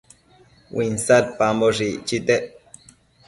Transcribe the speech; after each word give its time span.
uinsadpamboshë 0.77 1.89
icchitec 1.97 2.45